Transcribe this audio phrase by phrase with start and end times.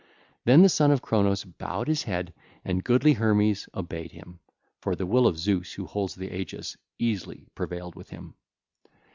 [0.45, 2.33] Then the Son of Cronos bowed his head:
[2.65, 4.39] and goodly Hermes obeyed him;
[4.79, 8.33] for the will of Zeus who holds the aegis easily prevailed with him.